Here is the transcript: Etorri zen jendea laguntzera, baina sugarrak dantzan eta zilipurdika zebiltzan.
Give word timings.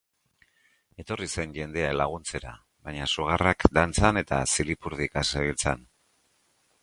Etorri 1.01 1.27
zen 1.41 1.51
jendea 1.57 1.91
laguntzera, 1.99 2.53
baina 2.87 3.07
sugarrak 3.17 3.67
dantzan 3.79 4.21
eta 4.23 4.39
zilipurdika 4.55 5.25
zebiltzan. 5.35 5.85